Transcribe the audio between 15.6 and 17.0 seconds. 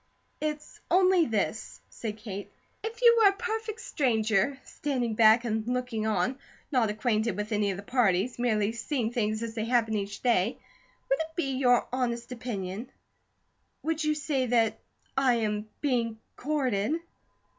being COURTED?"